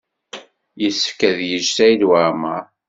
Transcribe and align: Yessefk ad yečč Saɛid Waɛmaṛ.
Yessefk 0.81 1.19
ad 1.29 1.37
yečč 1.49 1.67
Saɛid 1.75 2.01
Waɛmaṛ. 2.09 2.63